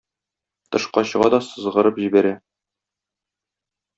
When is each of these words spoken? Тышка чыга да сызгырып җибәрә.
Тышка 0.75 1.01
чыга 1.09 1.27
да 1.33 1.41
сызгырып 1.49 2.01
җибәрә. 2.05 2.33